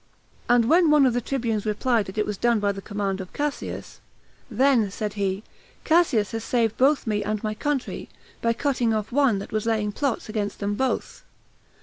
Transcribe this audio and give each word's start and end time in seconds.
And 0.49 0.65
when 0.65 0.89
one 0.89 1.05
of 1.05 1.13
the 1.13 1.21
tribunes 1.21 1.63
replied 1.63 2.07
that 2.07 2.17
it 2.17 2.25
was 2.25 2.35
done 2.35 2.59
by 2.59 2.71
the 2.71 2.81
command 2.81 3.21
of 3.21 3.31
Cassius, 3.33 4.01
"Then," 4.49 4.89
said 4.89 5.13
he, 5.13 5.43
"Cassius 5.83 6.31
hath 6.31 6.41
saved 6.41 6.75
both 6.75 7.05
me 7.05 7.23
and 7.23 7.43
my 7.43 7.53
country, 7.53 8.09
by 8.41 8.53
cutting 8.53 8.95
off 8.95 9.11
one 9.11 9.37
that 9.37 9.51
was 9.51 9.67
laying 9.67 9.91
plots 9.91 10.27
against 10.27 10.57
them 10.57 10.73
both." 10.73 11.23